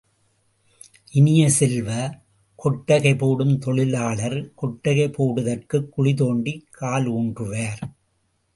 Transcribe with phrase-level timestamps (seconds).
[1.11, 2.09] இனிய செல்வ,
[2.55, 7.81] கொட்டகை போடும் தொழிலாளர் கொட்டகை போடுதற்குக் குழிதோண்டிக் காலூன்றுவார்.